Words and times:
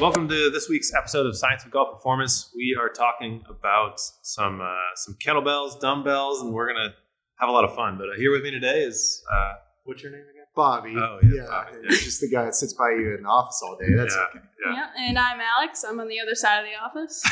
Welcome 0.00 0.28
to 0.28 0.50
this 0.50 0.68
week's 0.68 0.92
episode 0.94 1.26
of 1.26 1.36
Science 1.36 1.64
of 1.64 1.70
Golf 1.72 1.92
Performance. 1.96 2.52
We 2.54 2.76
are 2.80 2.88
talking 2.88 3.42
about 3.48 4.00
some 4.22 4.60
uh, 4.60 4.66
some 4.94 5.16
kettlebells, 5.24 5.80
dumbbells, 5.80 6.40
and 6.42 6.52
we're 6.52 6.68
gonna 6.72 6.94
have 7.40 7.48
a 7.48 7.52
lot 7.52 7.64
of 7.64 7.74
fun. 7.74 7.98
But 7.98 8.10
uh, 8.10 8.12
here 8.16 8.30
with 8.30 8.42
me 8.42 8.50
today 8.52 8.82
is 8.82 9.22
uh, 9.32 9.54
what's 9.84 10.02
your 10.02 10.12
name 10.12 10.20
again? 10.22 10.44
Bobby. 10.54 10.94
Oh, 10.96 11.18
yeah, 11.22 11.46
Bobby, 11.46 11.78
yeah. 11.82 11.88
Just 11.90 12.20
the 12.20 12.28
guy 12.30 12.44
that 12.44 12.54
sits 12.54 12.74
by 12.74 12.90
you 12.90 13.16
in 13.16 13.22
the 13.24 13.28
office 13.28 13.60
all 13.64 13.76
day. 13.76 13.92
That's 13.96 14.14
Yeah. 14.14 14.22
okay. 14.30 14.46
Yeah. 14.66 14.72
Yeah. 14.96 15.08
and 15.08 15.18
I'm 15.18 15.40
Alex. 15.40 15.84
I'm 15.84 15.98
on 16.00 16.08
the 16.08 16.20
other 16.20 16.34
side 16.34 16.60
of 16.60 16.66
the 16.66 16.76
office. 16.76 17.22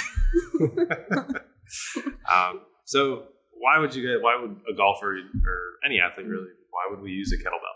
Um, 2.32 2.60
so 2.84 3.24
why 3.58 3.80
would 3.80 3.92
you 3.92 4.06
get? 4.06 4.22
Why 4.22 4.38
would 4.40 4.56
a 4.72 4.76
golfer 4.76 5.14
or 5.16 5.18
any 5.84 5.98
athlete 5.98 6.26
really? 6.28 6.46
Why 6.70 6.86
would 6.90 7.00
we 7.02 7.10
use 7.10 7.32
a 7.32 7.36
kettlebell? 7.36 7.74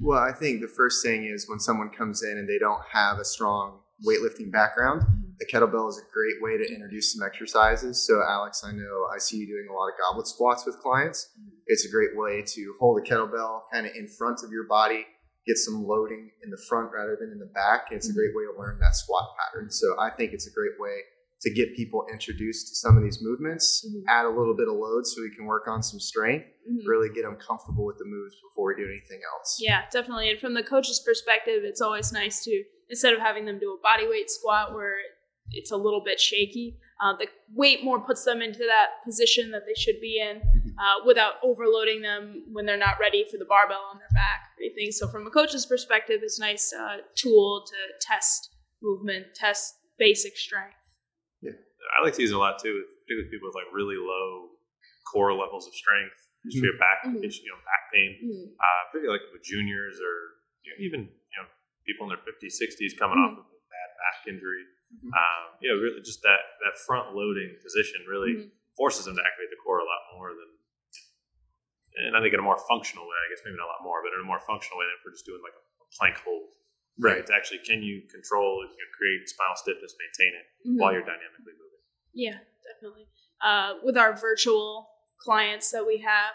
Well, 0.00 0.18
I 0.18 0.32
think 0.32 0.60
the 0.60 0.68
first 0.68 1.02
thing 1.02 1.24
is 1.24 1.48
when 1.48 1.58
someone 1.58 1.88
comes 1.88 2.22
in 2.22 2.36
and 2.36 2.46
they 2.46 2.58
don't 2.58 2.82
have 2.92 3.18
a 3.18 3.24
strong 3.24 3.80
weightlifting 4.06 4.50
background, 4.50 5.02
mm-hmm. 5.02 5.32
the 5.38 5.46
kettlebell 5.46 5.88
is 5.88 5.98
a 5.98 6.06
great 6.12 6.40
way 6.40 6.58
to 6.58 6.72
introduce 6.72 7.12
some 7.14 7.26
exercises. 7.26 8.06
So, 8.06 8.22
Alex, 8.22 8.62
I 8.64 8.72
know 8.72 9.06
I 9.14 9.18
see 9.18 9.38
you 9.38 9.46
doing 9.46 9.66
a 9.70 9.72
lot 9.72 9.88
of 9.88 9.94
goblet 9.98 10.26
squats 10.26 10.66
with 10.66 10.78
clients. 10.78 11.30
Mm-hmm. 11.38 11.56
It's 11.66 11.86
a 11.86 11.90
great 11.90 12.16
way 12.16 12.42
to 12.42 12.74
hold 12.80 12.98
a 12.98 13.02
kettlebell 13.02 13.62
kind 13.72 13.86
of 13.86 13.92
in 13.94 14.08
front 14.08 14.40
of 14.44 14.50
your 14.50 14.66
body, 14.66 15.06
get 15.46 15.56
some 15.56 15.86
loading 15.86 16.30
in 16.42 16.50
the 16.50 16.60
front 16.68 16.90
rather 16.92 17.16
than 17.18 17.30
in 17.30 17.38
the 17.38 17.50
back. 17.54 17.86
And 17.90 17.96
it's 17.96 18.08
a 18.08 18.10
mm-hmm. 18.10 18.18
great 18.18 18.36
way 18.36 18.44
to 18.52 18.58
learn 18.58 18.78
that 18.80 18.94
squat 18.94 19.30
pattern. 19.38 19.70
So, 19.70 19.98
I 19.98 20.10
think 20.10 20.32
it's 20.32 20.46
a 20.46 20.52
great 20.52 20.78
way 20.78 20.96
to 21.42 21.50
get 21.52 21.74
people 21.74 22.06
introduced 22.12 22.68
to 22.68 22.74
some 22.74 22.96
of 22.96 23.02
these 23.02 23.20
movements, 23.20 23.84
Mhm. 23.86 24.04
add 24.08 24.24
a 24.26 24.30
little 24.30 24.54
bit 24.54 24.68
of 24.68 24.74
load 24.74 25.06
so 25.06 25.20
we 25.22 25.34
can 25.34 25.44
work 25.44 25.66
on 25.66 25.82
some 25.82 25.98
strength, 26.00 26.46
Mhm. 26.70 26.86
really 26.86 27.08
get 27.08 27.22
them 27.22 27.36
comfortable 27.36 27.84
with 27.84 27.98
the 27.98 28.04
moves 28.04 28.36
before 28.40 28.68
we 28.74 28.82
do 28.82 28.88
anything 28.88 29.20
else. 29.34 29.58
Yeah, 29.60 29.88
definitely. 29.90 30.30
And 30.30 30.38
from 30.38 30.54
the 30.54 30.62
coach's 30.62 31.00
perspective, 31.00 31.64
it's 31.64 31.80
always 31.80 32.12
nice 32.12 32.44
to 32.44 32.64
instead 32.88 33.14
of 33.14 33.20
having 33.20 33.46
them 33.46 33.58
do 33.58 33.72
a 33.72 33.78
body 33.80 34.06
weight 34.06 34.30
squat 34.30 34.74
where 34.74 34.96
it's 35.50 35.70
a 35.70 35.76
little 35.76 36.00
bit 36.04 36.20
shaky, 36.20 36.78
uh, 37.00 37.16
the 37.16 37.26
weight 37.54 37.82
more 37.82 37.98
puts 37.98 38.24
them 38.24 38.40
into 38.42 38.60
that 38.60 39.02
position 39.04 39.50
that 39.50 39.62
they 39.66 39.74
should 39.74 40.00
be 40.00 40.20
in 40.20 40.40
uh, 40.78 41.04
without 41.06 41.34
overloading 41.42 42.02
them 42.02 42.44
when 42.52 42.66
they're 42.66 42.76
not 42.76 42.98
ready 43.00 43.24
for 43.30 43.38
the 43.38 43.44
barbell 43.44 43.82
on 43.90 43.98
their 43.98 44.08
back 44.14 44.52
or 44.58 44.62
anything. 44.64 44.92
So 44.92 45.08
from 45.08 45.26
a 45.26 45.30
coach's 45.30 45.66
perspective, 45.66 46.20
it's 46.22 46.38
a 46.38 46.42
nice 46.42 46.72
uh, 46.72 46.98
tool 47.14 47.64
to 47.66 47.76
test 48.00 48.50
movement, 48.82 49.34
test 49.34 49.74
basic 49.98 50.36
strength. 50.36 50.76
I 51.50 51.98
like 52.04 52.14
to 52.14 52.22
use 52.22 52.30
it 52.30 52.38
a 52.38 52.38
lot 52.38 52.58
too, 52.62 52.72
particularly 52.86 53.26
with 53.26 53.30
people 53.34 53.48
with 53.50 53.58
like 53.58 53.68
really 53.74 53.98
low 53.98 54.54
core 55.10 55.34
levels 55.34 55.66
of 55.66 55.74
strength, 55.74 56.14
history 56.46 56.70
of 56.70 56.78
back, 56.78 57.02
Mhm. 57.04 57.20
issue, 57.26 57.42
you 57.44 57.50
know, 57.50 57.58
back 57.66 57.90
pain. 57.92 58.10
uh, 58.62 58.82
particularly 58.90 59.18
like 59.18 59.26
with 59.34 59.42
juniors 59.42 59.98
or 60.00 60.14
you 60.62 60.70
know, 60.70 60.78
even 60.78 61.00
you 61.10 61.36
know 61.42 61.46
people 61.84 62.06
in 62.06 62.14
their 62.14 62.22
50s, 62.22 62.54
60s 62.56 62.94
coming 62.96 63.18
Mhm. 63.18 63.24
off 63.26 63.38
of 63.38 63.44
a 63.44 63.58
bad 63.68 63.90
back 63.98 64.18
injury. 64.30 64.64
Mhm. 65.02 65.10
Um, 65.12 65.44
you 65.60 65.68
know, 65.68 65.76
really 65.82 66.00
just 66.00 66.22
that 66.22 66.40
that 66.64 66.78
front 66.86 67.14
loading 67.14 67.58
position 67.62 68.06
really 68.06 68.32
Mhm. 68.46 68.50
forces 68.76 69.04
them 69.06 69.16
to 69.16 69.22
activate 69.26 69.50
the 69.50 69.56
core 69.56 69.80
a 69.80 69.84
lot 69.84 70.00
more 70.14 70.30
than. 70.34 70.48
And 71.98 72.16
I 72.16 72.20
think 72.24 72.32
in 72.32 72.40
a 72.40 72.42
more 72.46 72.56
functional 72.56 73.04
way, 73.04 73.16
I 73.20 73.28
guess 73.28 73.42
maybe 73.44 73.56
not 73.60 73.66
a 73.68 73.72
lot 73.76 73.82
more, 73.84 74.00
but 74.02 74.14
in 74.16 74.20
a 74.20 74.24
more 74.24 74.40
functional 74.40 74.78
way 74.78 74.86
than 74.86 74.94
if 74.96 75.04
we're 75.04 75.12
just 75.12 75.26
doing 75.26 75.42
like 75.44 75.52
a, 75.52 75.60
a 75.84 75.86
plank 75.98 76.16
hold. 76.24 76.48
Right. 76.98 77.18
It's 77.18 77.30
actually 77.30 77.58
can 77.58 77.82
you 77.82 78.02
control, 78.10 78.62
you 78.62 78.68
know, 78.68 78.90
create 78.96 79.28
spinal 79.28 79.56
stiffness, 79.56 79.94
maintain 79.98 80.34
it 80.38 80.46
Mhm. 80.68 80.78
while 80.80 80.92
you're 80.92 81.02
dynamically 81.02 81.52
moving. 81.52 81.80
Yeah, 82.12 82.38
definitely. 82.64 83.08
Uh, 83.40 83.78
with 83.82 83.96
our 83.96 84.12
virtual 84.16 84.88
clients 85.18 85.70
that 85.70 85.86
we 85.86 85.98
have, 85.98 86.34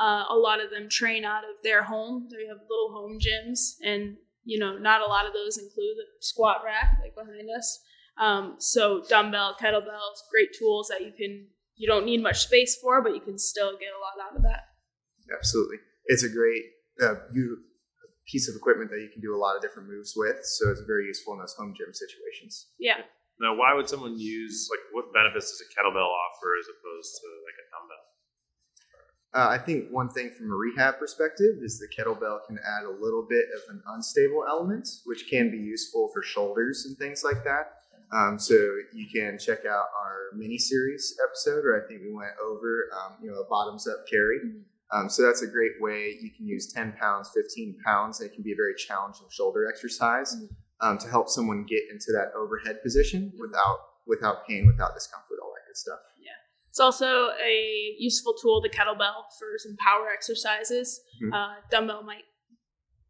uh, 0.00 0.24
a 0.28 0.36
lot 0.36 0.60
of 0.60 0.70
them 0.70 0.88
train 0.88 1.24
out 1.24 1.44
of 1.44 1.62
their 1.62 1.82
home. 1.84 2.28
They 2.30 2.46
have 2.46 2.58
little 2.68 2.90
home 2.92 3.18
gyms, 3.20 3.76
and 3.82 4.18
you 4.44 4.58
know, 4.58 4.78
not 4.78 5.02
a 5.02 5.06
lot 5.06 5.26
of 5.26 5.34
those 5.34 5.58
include 5.58 5.96
the 5.98 6.06
squat 6.20 6.64
rack 6.64 6.98
like 7.02 7.14
behind 7.14 7.50
us. 7.50 7.84
Um, 8.16 8.56
so 8.58 9.04
dumbbell, 9.08 9.56
kettlebells, 9.60 10.26
great 10.30 10.52
tools 10.58 10.88
that 10.88 11.02
you 11.02 11.12
can. 11.12 11.50
You 11.76 11.86
don't 11.86 12.04
need 12.06 12.22
much 12.22 12.40
space 12.46 12.74
for, 12.80 13.00
but 13.02 13.14
you 13.14 13.20
can 13.20 13.38
still 13.38 13.78
get 13.78 13.90
a 13.92 13.98
lot 14.00 14.26
out 14.26 14.36
of 14.36 14.42
that. 14.42 14.64
Absolutely. 15.32 15.76
It's 16.06 16.24
a 16.24 16.28
great 16.28 16.64
uh, 17.00 17.14
you, 17.32 17.58
piece 18.28 18.48
of 18.48 18.54
equipment 18.54 18.90
that 18.90 19.00
you 19.00 19.08
can 19.08 19.20
do 19.20 19.34
a 19.34 19.40
lot 19.40 19.56
of 19.56 19.62
different 19.62 19.88
moves 19.88 20.12
with. 20.14 20.44
So 20.44 20.70
it's 20.70 20.84
very 20.86 21.06
useful 21.06 21.32
in 21.34 21.40
those 21.40 21.56
home 21.58 21.74
gym 21.76 21.92
situations. 21.92 22.68
Yeah. 22.78 23.00
Now, 23.40 23.56
why 23.56 23.72
would 23.74 23.88
someone 23.88 24.18
use 24.18 24.68
like 24.70 24.84
what 24.92 25.12
benefits 25.14 25.50
does 25.50 25.62
a 25.62 25.68
kettlebell 25.72 26.10
offer 26.10 26.50
as 26.60 26.66
opposed 26.68 27.10
to 27.22 27.26
like 27.46 27.58
a 27.58 27.66
dumbbell? 27.72 28.04
Uh, 29.34 29.48
I 29.54 29.58
think 29.58 29.90
one 29.90 30.08
thing 30.08 30.30
from 30.36 30.50
a 30.50 30.54
rehab 30.54 30.98
perspective 30.98 31.60
is 31.62 31.78
the 31.78 31.88
kettlebell 31.88 32.46
can 32.46 32.58
add 32.58 32.84
a 32.84 32.90
little 32.90 33.26
bit 33.28 33.44
of 33.54 33.74
an 33.74 33.82
unstable 33.94 34.44
element, 34.48 34.88
which 35.04 35.28
can 35.30 35.50
be 35.50 35.58
useful 35.58 36.10
for 36.12 36.22
shoulders 36.22 36.86
and 36.86 36.96
things 36.96 37.22
like 37.22 37.44
that. 37.44 37.74
Um, 38.10 38.38
so 38.38 38.54
you 38.94 39.06
can 39.06 39.38
check 39.38 39.66
out 39.66 39.84
our 40.00 40.32
mini 40.34 40.56
series 40.56 41.14
episode, 41.28 41.62
where 41.62 41.82
I 41.82 41.86
think 41.86 42.00
we 42.00 42.12
went 42.12 42.32
over, 42.42 42.88
um, 42.96 43.16
you 43.22 43.30
know, 43.30 43.36
a 43.36 43.44
bottoms 43.48 43.86
up 43.86 44.06
carry. 44.10 44.38
Um, 44.90 45.08
so 45.10 45.22
that's 45.22 45.42
a 45.42 45.46
great 45.46 45.72
way. 45.80 46.16
You 46.20 46.30
can 46.34 46.46
use 46.46 46.72
10 46.72 46.94
pounds, 46.98 47.30
15 47.34 47.78
pounds. 47.84 48.20
It 48.20 48.32
can 48.32 48.42
be 48.42 48.52
a 48.52 48.56
very 48.56 48.74
challenging 48.74 49.26
shoulder 49.30 49.68
exercise 49.68 50.34
Mhm. 50.34 50.48
um, 50.80 50.98
to 50.98 51.08
help 51.08 51.28
someone 51.28 51.64
get 51.68 51.82
into 51.90 52.12
that 52.12 52.32
overhead 52.34 52.82
position 52.82 53.32
without 53.38 53.80
without 54.06 54.46
pain, 54.46 54.66
without 54.66 54.94
discomfort, 54.94 55.38
all 55.42 55.52
that 55.54 55.66
good 55.66 55.76
stuff. 55.76 56.00
Yeah. 56.18 56.32
It's 56.70 56.80
also 56.80 57.28
a 57.32 57.94
useful 57.98 58.32
tool, 58.40 58.62
the 58.62 58.70
kettlebell, 58.70 59.24
for 59.38 59.58
some 59.58 59.76
power 59.76 60.08
exercises. 60.10 60.98
Mhm. 61.22 61.34
Uh, 61.34 61.60
dumbbell 61.70 62.02
might 62.04 62.24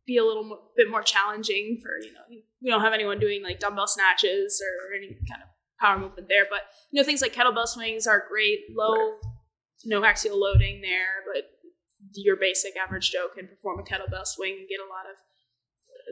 be 0.07 0.17
a 0.17 0.25
little 0.25 0.73
bit 0.75 0.91
more 0.91 1.03
challenging 1.03 1.79
for, 1.81 2.01
you 2.01 2.13
know, 2.13 2.23
we 2.29 2.71
don't 2.71 2.81
have 2.81 2.95
anyone 2.95 3.21
doing 3.21 3.45
like 3.45 3.61
dumbbell 3.61 3.87
snatches 3.87 4.61
or 4.61 4.93
any 4.95 5.15
kind 5.31 5.43
of 5.43 5.49
power 5.79 5.99
movement 6.01 6.27
there. 6.29 6.47
But, 6.51 6.63
you 6.91 7.01
know, 7.01 7.05
things 7.05 7.23
like 7.23 7.33
kettlebell 7.33 7.69
swings 7.69 8.09
are 8.09 8.27
great, 8.29 8.61
low, 8.75 9.21
no 9.85 10.03
axial 10.03 10.37
loading 10.41 10.81
there, 10.81 11.23
but 11.33 11.45
your 12.15 12.37
basic 12.37 12.77
average 12.77 13.11
Joe 13.11 13.29
can 13.35 13.49
perform 13.49 13.81
a 13.81 13.83
kettlebell 13.83 14.27
swing 14.27 14.57
and 14.61 14.69
get 14.69 14.81
a 14.81 14.89
lot 14.89 15.05
of 15.09 15.17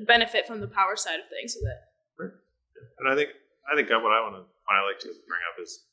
benefit 0.07 0.47
from 0.47 0.61
the 0.61 0.69
power 0.69 0.97
side 0.97 1.21
of 1.21 1.29
things 1.29 1.57
with 1.57 1.69
it. 1.71 1.81
And 3.01 3.09
I 3.09 3.15
think 3.15 3.31
I 3.71 3.77
think 3.77 3.89
what 3.89 4.12
I 4.12 4.21
want 4.21 4.37
to 4.37 4.45
what 4.45 4.75
I 4.77 4.83
like 4.85 5.01
to 5.05 5.12
bring 5.29 5.43
up 5.53 5.56
is 5.62 5.87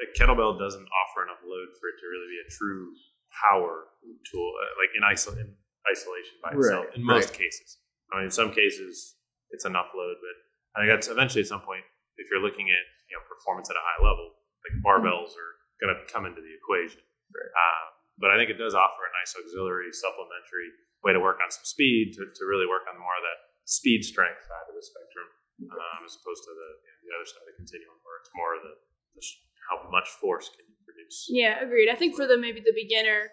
a 0.00 0.06
kettlebell 0.16 0.58
doesn't 0.58 0.88
offer 0.88 1.24
enough 1.24 1.40
load 1.44 1.68
for 1.76 1.88
it 1.92 1.96
to 2.00 2.06
really 2.08 2.30
be 2.32 2.40
a 2.40 2.48
true 2.50 2.92
power 3.30 3.92
tool, 4.26 4.50
uh, 4.58 4.72
like 4.80 4.90
in, 4.96 5.04
isol- 5.06 5.38
in 5.38 5.54
isolation 5.86 6.36
by 6.42 6.50
itself. 6.56 6.88
Right, 6.90 6.96
in 6.96 7.04
most 7.04 7.30
right. 7.30 7.44
cases, 7.46 7.78
I 8.10 8.20
mean, 8.20 8.26
in 8.28 8.34
some 8.34 8.50
cases 8.50 9.16
it's 9.50 9.64
enough 9.64 9.92
load, 9.94 10.16
but 10.20 10.36
I 10.74 10.82
think 10.82 10.90
that's 10.92 11.08
eventually 11.08 11.42
at 11.42 11.50
some 11.50 11.62
point, 11.62 11.84
if 12.16 12.28
you're 12.28 12.42
looking 12.42 12.68
at 12.68 12.84
you 13.08 13.16
know 13.16 13.22
performance 13.28 13.68
at 13.70 13.76
a 13.76 13.84
high 13.84 14.00
level, 14.04 14.36
like 14.64 14.74
barbells 14.84 15.32
are 15.36 15.52
going 15.80 15.92
to 15.92 15.98
come 16.12 16.28
into 16.28 16.40
the 16.40 16.52
equation. 16.52 17.00
Right. 17.32 17.52
Um, 17.52 17.86
but 18.20 18.28
I 18.28 18.36
think 18.36 18.52
it 18.52 18.60
does 18.60 18.76
offer 18.76 18.99
a 18.99 18.99
nice 19.20 19.36
auxiliary, 19.36 19.92
supplementary 19.92 20.72
way 21.04 21.12
to 21.12 21.20
work 21.20 21.40
on 21.44 21.52
some 21.52 21.64
speed, 21.68 22.16
to, 22.16 22.24
to 22.24 22.42
really 22.48 22.64
work 22.64 22.88
on 22.88 22.96
more 22.96 23.12
of 23.12 23.24
that 23.24 23.40
speed 23.68 24.00
strength 24.00 24.40
side 24.48 24.66
of 24.68 24.74
the 24.76 24.84
spectrum, 24.84 25.28
um, 25.68 26.00
as 26.08 26.16
opposed 26.16 26.40
to 26.48 26.52
the, 26.52 26.68
you 26.80 26.88
know, 26.88 26.98
the 27.04 27.12
other 27.20 27.28
side 27.28 27.44
of 27.44 27.48
the 27.52 27.56
continuum, 27.60 27.96
where 28.04 28.16
it's 28.24 28.32
more 28.32 28.56
of 28.56 28.64
the, 28.64 28.74
the 29.16 29.22
how 29.68 29.76
much 29.92 30.08
force 30.20 30.48
can 30.48 30.64
you 30.64 30.76
produce. 30.82 31.28
Yeah, 31.28 31.60
agreed. 31.60 31.92
I 31.92 31.96
think 31.96 32.16
for 32.16 32.24
the 32.24 32.40
maybe 32.40 32.64
the 32.64 32.74
beginner, 32.74 33.30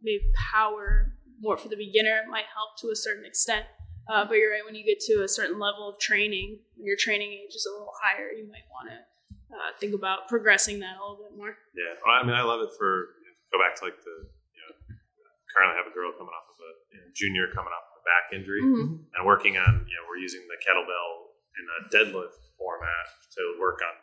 maybe 0.00 0.32
power 0.32 1.14
more 1.42 1.56
for 1.56 1.68
the 1.68 1.76
beginner 1.76 2.22
might 2.30 2.46
help 2.54 2.78
to 2.80 2.88
a 2.88 2.96
certain 2.96 3.26
extent. 3.26 3.66
Uh, 4.10 4.24
but 4.24 4.34
you're 4.34 4.50
right. 4.50 4.64
When 4.64 4.74
you 4.74 4.84
get 4.86 4.98
to 5.10 5.22
a 5.22 5.28
certain 5.28 5.58
level 5.58 5.88
of 5.88 5.98
training, 5.98 6.58
when 6.76 6.86
your 6.86 6.96
training 6.98 7.30
age 7.32 7.54
is 7.54 7.66
a 7.66 7.72
little 7.72 7.94
higher, 8.02 8.30
you 8.30 8.46
might 8.50 8.66
want 8.70 8.90
to 8.90 8.98
uh, 9.54 9.70
think 9.78 9.94
about 9.94 10.26
progressing 10.28 10.80
that 10.80 10.98
a 10.98 11.00
little 11.02 11.22
bit 11.22 11.36
more. 11.36 11.54
Yeah, 11.74 11.94
well, 12.02 12.16
I 12.18 12.26
mean, 12.26 12.34
I 12.34 12.42
love 12.42 12.62
it 12.62 12.70
for 12.78 13.14
go 13.52 13.60
back 13.60 13.76
to 13.76 13.84
like 13.84 14.00
the 14.00 14.16
you 14.24 14.24
know 14.24 14.31
currently 15.52 15.76
have 15.76 15.86
a 15.88 15.94
girl 15.94 16.10
coming 16.16 16.32
off 16.32 16.48
of 16.48 16.58
a 16.58 16.70
you 16.92 16.98
know, 17.00 17.08
junior 17.14 17.46
coming 17.52 17.70
off 17.72 17.84
of 17.92 18.00
a 18.00 18.04
back 18.08 18.32
injury 18.32 18.60
Mhm. 18.64 19.04
and 19.14 19.20
working 19.28 19.56
on 19.60 19.84
you 19.86 19.94
know 19.96 20.04
we're 20.08 20.18
using 20.20 20.42
the 20.48 20.58
kettlebell 20.64 21.36
in 21.60 21.64
a 21.68 21.78
deadlift 21.92 22.34
format 22.58 23.06
to 23.36 23.40
work 23.60 23.78
on 23.84 23.94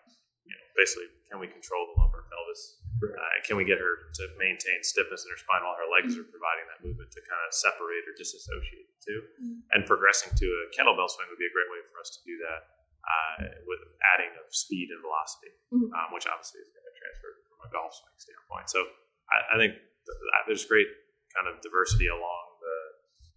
you 0.46 0.54
know 0.54 0.64
basically 0.78 1.10
can 1.30 1.38
we 1.42 1.48
control 1.50 1.90
the 1.90 1.96
lumbar 2.02 2.24
pelvis 2.30 2.78
Right. 3.00 3.16
uh, 3.16 3.36
can 3.48 3.56
we 3.56 3.64
get 3.64 3.80
her 3.80 4.12
to 4.20 4.24
maintain 4.38 4.84
stiffness 4.84 5.24
in 5.24 5.32
her 5.32 5.40
spine 5.40 5.64
while 5.64 5.76
her 5.80 5.88
legs 5.88 6.20
are 6.20 6.28
providing 6.28 6.68
that 6.68 6.84
movement 6.84 7.08
to 7.16 7.22
kind 7.24 7.40
of 7.48 7.54
separate 7.56 8.04
or 8.04 8.14
disassociate 8.20 8.92
the 8.92 9.00
2 9.08 9.24
Mhm. 9.40 9.56
and 9.72 9.80
progressing 9.88 10.36
to 10.36 10.46
a 10.46 10.64
kettlebell 10.76 11.08
swing 11.10 11.28
would 11.32 11.40
be 11.40 11.48
a 11.48 11.56
great 11.56 11.70
way 11.72 11.80
for 11.92 12.00
us 12.04 12.12
to 12.18 12.20
do 12.28 12.38
that 12.44 12.76
uh, 13.08 13.48
with 13.66 13.80
adding 14.14 14.30
of 14.44 14.54
speed 14.54 14.92
and 14.92 15.00
velocity 15.02 15.52
Mhm. 15.72 15.88
um, 15.96 16.12
which 16.12 16.28
obviously 16.28 16.60
is 16.62 16.68
going 16.76 16.84
to 16.84 16.96
transfer 17.00 17.32
from 17.48 17.60
a 17.68 17.72
golf 17.72 17.94
swing 17.96 18.14
standpoint. 18.20 18.70
So 18.70 18.84
I, 19.32 19.56
I 19.56 19.58
think 19.58 19.74
th- 19.80 20.20
that 20.20 20.44
there's 20.48 20.66
great 20.66 20.88
kind 21.36 21.48
of 21.48 21.62
diversity 21.62 22.10
along 22.10 22.46
the 22.60 22.78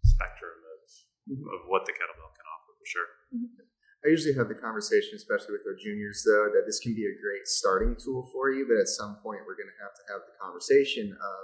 spectrum 0.04 0.56
of, 0.56 0.80
mm-hmm. 1.28 1.46
of 1.52 1.60
what 1.68 1.84
the 1.84 1.94
kettlebell 1.94 2.32
can 2.34 2.46
offer 2.48 2.72
for 2.76 2.86
sure. 2.86 3.10
Mm-hmm. 3.32 3.68
I 4.02 4.10
usually 4.10 4.34
have 4.34 4.50
the 4.50 4.58
conversation, 4.58 5.14
especially 5.14 5.54
with 5.54 5.62
our 5.62 5.78
juniors, 5.78 6.26
though, 6.26 6.50
that 6.50 6.66
this 6.66 6.82
can 6.82 6.90
be 6.90 7.06
a 7.06 7.14
great 7.22 7.46
starting 7.46 7.94
tool 7.94 8.26
for 8.34 8.50
you, 8.50 8.66
but 8.66 8.82
at 8.82 8.90
some 8.90 9.22
point 9.22 9.46
we're 9.46 9.54
going 9.54 9.70
to 9.70 9.78
have 9.78 9.94
to 9.94 10.04
have 10.10 10.26
the 10.26 10.34
conversation 10.42 11.14
of 11.14 11.42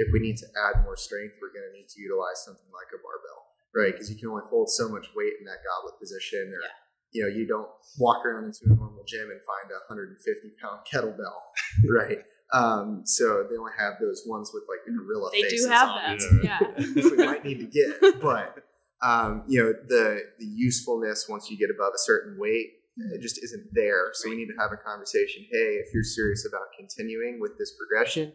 if 0.00 0.08
we 0.08 0.22
need 0.24 0.40
to 0.40 0.48
add 0.56 0.80
more 0.88 0.96
strength, 0.96 1.36
we're 1.36 1.52
going 1.52 1.68
to 1.68 1.74
need 1.76 1.90
to 1.92 2.00
utilize 2.00 2.40
something 2.48 2.70
like 2.72 2.88
a 2.96 3.00
barbell, 3.04 3.42
right? 3.76 3.92
Because 3.92 4.08
you 4.08 4.16
can 4.16 4.32
only 4.32 4.46
hold 4.48 4.72
so 4.72 4.88
much 4.88 5.12
weight 5.12 5.36
in 5.36 5.44
that 5.44 5.60
goblet 5.60 6.00
position 6.00 6.48
or 6.48 6.64
you 7.12 7.24
know, 7.24 7.28
you 7.28 7.46
don't 7.46 7.68
walk 7.98 8.24
around 8.24 8.44
into 8.44 8.60
a 8.66 8.68
normal 8.68 9.04
gym 9.06 9.32
and 9.32 9.40
find 9.48 9.72
a 9.72 9.80
150 9.88 10.20
pound 10.60 10.84
kettlebell, 10.84 11.40
right? 11.88 12.20
Um, 12.52 13.02
so 13.04 13.46
they 13.50 13.56
only 13.56 13.72
have 13.78 13.94
those 14.00 14.24
ones 14.26 14.50
with 14.54 14.64
like 14.68 14.80
the 14.86 14.92
gorilla 14.92 15.30
They 15.32 15.42
faces 15.42 15.66
do 15.66 15.70
have 15.70 15.88
on 15.90 15.96
that. 15.96 16.16
it. 16.16 16.44
Yeah. 16.44 16.58
Which 16.94 17.10
we 17.12 17.16
might 17.26 17.44
need 17.44 17.60
to 17.60 17.66
get, 17.66 18.20
but 18.22 18.64
um, 19.04 19.44
you 19.46 19.62
know, 19.62 19.72
the 19.86 20.22
the 20.38 20.46
usefulness 20.46 21.26
once 21.28 21.50
you 21.50 21.58
get 21.58 21.68
above 21.70 21.92
a 21.94 21.98
certain 21.98 22.38
weight, 22.40 22.70
it 23.12 23.20
just 23.22 23.38
isn't 23.44 23.68
there. 23.74 24.10
So 24.14 24.28
we 24.30 24.36
need 24.36 24.48
to 24.48 24.56
have 24.58 24.72
a 24.72 24.76
conversation. 24.80 25.44
Hey, 25.52 25.78
if 25.84 25.92
you're 25.94 26.02
serious 26.02 26.46
about 26.48 26.66
continuing 26.76 27.38
with 27.40 27.58
this 27.58 27.74
progression, 27.78 28.32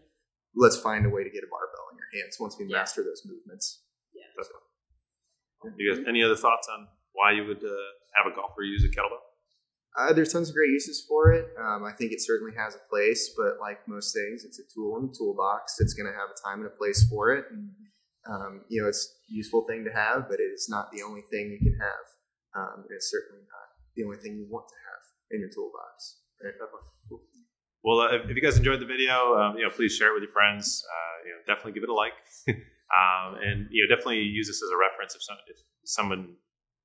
let's 0.56 0.78
find 0.78 1.06
a 1.06 1.10
way 1.10 1.24
to 1.24 1.30
get 1.30 1.44
a 1.44 1.50
barbell 1.52 1.88
in 1.92 1.98
your 1.98 2.24
hands 2.24 2.38
once 2.40 2.56
we 2.60 2.66
Yeah. 2.70 2.78
master 2.78 3.04
those 3.04 3.24
movements. 3.26 3.82
Yeah. 4.14 4.30
You 5.78 5.96
guys, 5.96 6.04
any 6.08 6.22
other 6.24 6.36
thoughts 6.36 6.68
on 6.72 6.88
why 7.14 7.32
you 7.32 7.46
would 7.46 7.64
uh, 7.64 7.76
have 8.16 8.32
a 8.32 8.36
golfer 8.36 8.64
use 8.64 8.84
a 8.84 8.88
kettlebell? 8.90 9.24
Uh, 9.96 10.12
there's 10.12 10.34
tons 10.34 10.50
of 10.50 10.56
great 10.56 10.72
uses 10.72 11.06
for 11.08 11.32
it. 11.32 11.46
Um, 11.60 11.84
I 11.86 11.92
think 11.92 12.12
it 12.12 12.22
certainly 12.22 12.54
has 12.58 12.76
a 12.76 12.82
place, 12.90 13.30
but 13.38 13.62
like 13.62 13.88
most 13.88 14.14
things, 14.14 14.44
it's 14.44 14.60
a 14.60 14.64
tool 14.74 14.98
in 14.98 15.08
the 15.08 15.16
toolbox. 15.16 15.80
It's 15.80 15.94
going 15.94 16.12
to 16.12 16.18
have 16.18 16.30
a 16.34 16.38
time 16.42 16.66
and 16.66 16.68
a 16.68 16.76
place 16.76 17.06
for 17.10 17.32
it. 17.32 17.46
And, 17.52 17.70
um, 18.28 18.62
you 18.70 18.82
know, 18.82 18.88
it's 18.88 19.06
a 19.30 19.34
useful 19.34 19.66
thing 19.68 19.86
to 19.86 19.94
have, 19.94 20.28
but 20.28 20.40
it 20.40 20.50
is 20.50 20.68
not 20.68 20.92
the 20.92 21.04
only 21.04 21.22
thing 21.30 21.52
you 21.52 21.60
can 21.60 21.78
have. 21.78 22.06
Um, 22.56 22.86
it's 22.90 23.12
certainly 23.12 23.46
not 23.46 23.70
the 23.96 24.04
only 24.04 24.18
thing 24.18 24.36
you 24.36 24.48
want 24.50 24.68
to 24.68 24.76
have 24.90 25.04
in 25.30 25.40
your 25.42 25.50
toolbox. 25.50 26.22
Well, 27.84 28.00
uh, 28.00 28.16
if, 28.16 28.30
if 28.30 28.36
you 28.36 28.42
guys 28.42 28.58
enjoyed 28.58 28.80
the 28.80 28.86
video, 28.86 29.36
um, 29.38 29.58
you 29.58 29.64
know, 29.64 29.70
please 29.70 29.94
share 29.94 30.10
it 30.10 30.14
with 30.14 30.24
your 30.24 30.32
friends. 30.32 30.84
Uh, 30.90 31.28
you 31.28 31.32
know, 31.32 31.40
definitely 31.46 31.74
give 31.74 31.84
it 31.84 31.90
a 31.90 31.94
like, 31.94 32.14
um, 32.48 33.38
and 33.44 33.68
you 33.70 33.84
know, 33.84 33.94
definitely 33.94 34.24
use 34.24 34.48
this 34.48 34.64
as 34.64 34.70
a 34.74 34.78
reference 34.78 35.14
if, 35.16 35.22
some, 35.22 35.38
if 35.48 35.58
someone 35.84 36.36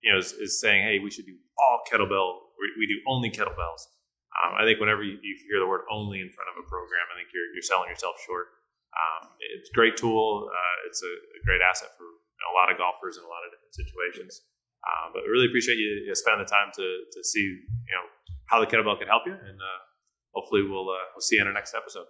you 0.03 0.13
know 0.13 0.19
is, 0.19 0.33
is 0.33 0.61
saying, 0.61 0.83
"Hey, 0.83 0.99
we 0.99 1.11
should 1.11 1.27
do 1.27 1.37
all 1.57 1.81
kettlebell. 1.87 2.48
We, 2.59 2.67
we 2.79 2.85
do 2.87 2.99
only 3.07 3.31
kettlebells." 3.31 3.87
Um, 4.39 4.55
I 4.55 4.63
think 4.69 4.79
whenever 4.79 5.03
you, 5.03 5.19
you 5.23 5.35
hear 5.49 5.59
the 5.59 5.71
word 5.71 5.89
"only" 5.91 6.21
in 6.21 6.31
front 6.31 6.53
of 6.53 6.61
a 6.61 6.65
program, 6.69 7.07
I 7.11 7.19
think 7.19 7.33
you're 7.33 7.49
you're 7.55 7.67
selling 7.67 7.89
yourself 7.89 8.21
short. 8.23 8.53
Um, 8.93 9.31
it's 9.59 9.71
a 9.71 9.77
great 9.77 9.97
tool. 9.97 10.49
Uh, 10.49 10.77
it's 10.89 11.03
a, 11.03 11.13
a 11.13 11.41
great 11.45 11.61
asset 11.61 11.93
for 11.97 12.07
you 12.07 12.41
know, 12.43 12.51
a 12.53 12.57
lot 12.57 12.71
of 12.71 12.79
golfers 12.79 13.19
in 13.19 13.23
a 13.23 13.31
lot 13.31 13.45
of 13.45 13.53
different 13.53 13.75
situations. 13.75 14.43
Um, 14.87 15.11
but 15.13 15.27
really 15.27 15.51
appreciate 15.51 15.77
you, 15.77 16.07
you 16.07 16.15
spending 16.15 16.47
the 16.47 16.51
time 16.51 16.71
to 16.79 16.87
to 16.87 17.21
see 17.25 17.43
you 17.43 17.95
know 17.95 18.07
how 18.47 18.61
the 18.63 18.67
kettlebell 18.67 18.99
can 18.99 19.11
help 19.11 19.27
you, 19.27 19.35
and 19.35 19.59
uh, 19.59 19.81
hopefully 20.33 20.63
we'll 20.63 20.89
uh, 20.89 21.05
we'll 21.15 21.25
see 21.25 21.37
you 21.37 21.43
in 21.43 21.49
our 21.49 21.57
next 21.57 21.75
episode. 21.75 22.07